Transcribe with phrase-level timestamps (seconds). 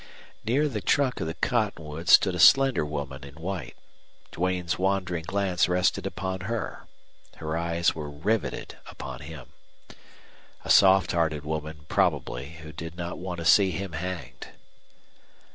[0.43, 3.75] Near the trunk of the cottonwood stood a slender woman in white.
[4.31, 6.87] Duane's wandering glance rested upon her.
[7.35, 9.53] Her eyes were riveted upon him.
[10.65, 14.47] A soft hearted woman, probably, who did not want to see him hanged!